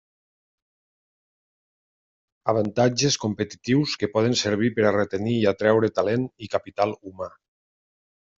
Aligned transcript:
Avantatges 2.53 3.17
competitius 3.25 3.93
que 4.05 4.09
poden 4.15 4.35
servir 4.41 4.73
per 4.79 4.87
a 4.89 4.95
retenir 4.97 5.37
i 5.43 5.45
atraure 5.53 5.93
talent 6.01 6.27
i 6.47 6.51
capital 6.57 6.97
humà. 6.99 7.31